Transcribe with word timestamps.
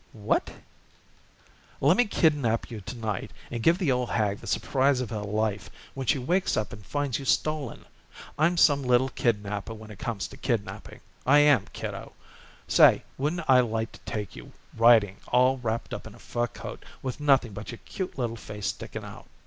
"What" 0.13 0.51
"Lemme 1.79 2.05
kidnap 2.07 2.71
you 2.71 2.81
to 2.81 2.97
night 2.97 3.29
and 3.51 3.61
give 3.61 3.77
the 3.77 3.91
old 3.91 4.09
hag 4.09 4.39
the 4.39 4.47
surprise 4.47 4.99
of 4.99 5.11
her 5.11 5.19
life 5.21 5.69
when 5.93 6.07
she 6.07 6.17
wakes 6.17 6.57
up 6.57 6.73
and 6.73 6.83
finds 6.83 7.19
you 7.19 7.25
stolen. 7.25 7.85
I'm 8.35 8.57
some 8.57 8.81
little 8.81 9.09
kidnapper 9.09 9.75
when 9.75 9.91
it 9.91 9.99
comes 9.99 10.27
to 10.29 10.37
kidnapping, 10.37 11.01
I 11.23 11.37
am, 11.37 11.67
kiddo. 11.71 12.13
Say, 12.67 13.03
wouldn't 13.19 13.47
I 13.47 13.59
like 13.59 13.91
to 13.91 13.99
take 13.99 14.35
you 14.35 14.53
riding 14.75 15.17
all 15.27 15.59
wrapped 15.59 15.93
up 15.93 16.07
in 16.07 16.15
a 16.15 16.19
fur 16.19 16.47
coat 16.47 16.83
with 17.03 17.19
nothing 17.19 17.53
but 17.53 17.69
your 17.69 17.79
cute 17.85 18.17
little 18.17 18.35
face 18.37 18.65
sticking 18.65 19.03
out." 19.03 19.27